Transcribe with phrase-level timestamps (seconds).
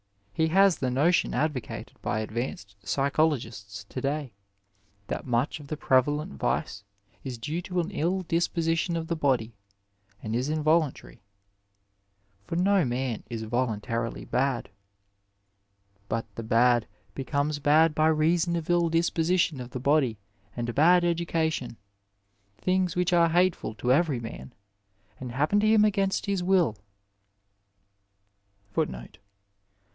[0.33, 4.33] He has the notion advocated by advanced psychologists to day,
[5.05, 6.83] that much of the prevalent vice
[7.23, 9.53] is due to an ill disposition of the body,
[10.23, 11.19] and is involuntary;^*
[12.47, 14.69] for no man is voluntarily bad;
[16.09, 20.17] but the bad become bad by reason of ill disposition of the body
[20.57, 21.77] and bad education,
[22.57, 24.51] things which are hateful to every man
[25.19, 26.75] and happen to him against his will."